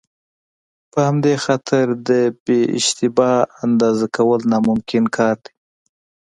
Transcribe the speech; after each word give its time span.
په 0.91 0.99
همدې 1.07 1.33
خاطر 1.45 1.85
د 2.09 2.11
بې 2.43 2.59
اشتباه 2.77 3.37
اندازه 3.65 4.05
کول 4.15 4.41
ناممکن 4.51 5.03
کار 5.17 5.35
دی. 5.43 5.53